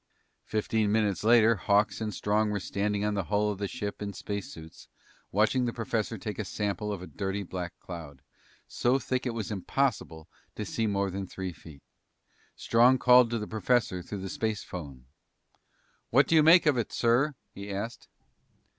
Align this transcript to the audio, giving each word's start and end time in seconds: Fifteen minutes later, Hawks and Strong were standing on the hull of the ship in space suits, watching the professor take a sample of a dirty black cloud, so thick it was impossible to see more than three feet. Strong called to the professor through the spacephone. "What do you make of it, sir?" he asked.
Fifteen 0.45 0.91
minutes 0.91 1.23
later, 1.23 1.57
Hawks 1.57 2.01
and 2.01 2.11
Strong 2.11 2.49
were 2.49 2.59
standing 2.59 3.05
on 3.05 3.13
the 3.13 3.25
hull 3.25 3.51
of 3.51 3.59
the 3.59 3.67
ship 3.67 4.01
in 4.01 4.13
space 4.13 4.51
suits, 4.51 4.87
watching 5.31 5.65
the 5.65 5.73
professor 5.73 6.17
take 6.17 6.39
a 6.39 6.43
sample 6.43 6.91
of 6.91 7.03
a 7.03 7.05
dirty 7.05 7.43
black 7.43 7.73
cloud, 7.79 8.23
so 8.67 8.97
thick 8.97 9.27
it 9.27 9.33
was 9.35 9.51
impossible 9.51 10.27
to 10.55 10.65
see 10.65 10.87
more 10.87 11.11
than 11.11 11.27
three 11.27 11.53
feet. 11.53 11.83
Strong 12.55 12.97
called 12.97 13.29
to 13.29 13.37
the 13.37 13.45
professor 13.45 14.01
through 14.01 14.21
the 14.21 14.27
spacephone. 14.27 15.05
"What 16.09 16.25
do 16.27 16.33
you 16.33 16.41
make 16.41 16.65
of 16.65 16.77
it, 16.79 16.91
sir?" 16.91 17.35
he 17.53 17.69
asked. 17.69 18.07